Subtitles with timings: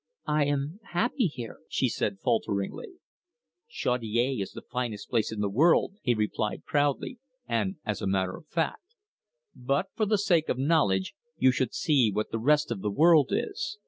[0.25, 2.93] "I am happy here," she said falteringly.
[3.69, 8.35] "Chaudiere is the finest place in the world," he replied proudly, and as a matter
[8.35, 8.95] of fact.
[9.55, 13.29] "But, for the sake of knowledge, you should see what the rest of the world
[13.31, 13.77] is.